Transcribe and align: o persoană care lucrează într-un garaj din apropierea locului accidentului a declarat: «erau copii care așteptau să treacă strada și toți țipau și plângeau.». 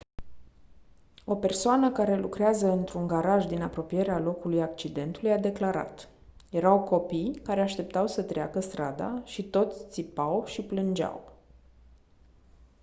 o 1.25 1.35
persoană 1.35 1.91
care 1.91 2.15
lucrează 2.17 2.71
într-un 2.71 3.07
garaj 3.07 3.45
din 3.45 3.61
apropierea 3.61 4.19
locului 4.19 4.61
accidentului 4.61 5.31
a 5.31 5.37
declarat: 5.37 6.09
«erau 6.49 6.79
copii 6.83 7.39
care 7.43 7.61
așteptau 7.61 8.07
să 8.07 8.23
treacă 8.23 8.59
strada 8.59 9.21
și 9.25 9.43
toți 9.43 9.89
țipau 9.89 10.45
și 10.45 10.61
plângeau.». 10.63 11.33